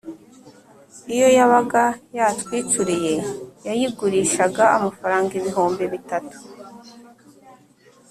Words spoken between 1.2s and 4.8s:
yabaga yatwicuriye yayigurishaga